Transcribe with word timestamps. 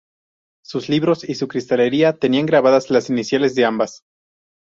Sus 0.65 0.89
libros 0.89 1.29
y 1.29 1.35
su 1.35 1.47
cristalería 1.47 2.13
tenían 2.17 2.47
grabadas 2.47 2.89
las 2.89 3.11
iniciales 3.11 3.53
de 3.53 3.65
ambas. 3.65 4.01